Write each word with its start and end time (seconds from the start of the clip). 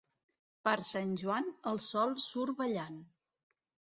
Per 0.67 0.71
Sant 0.87 1.11
Joan 1.23 1.51
el 1.71 1.77
sol 1.89 2.15
surt 2.27 2.57
ballant. 2.63 2.99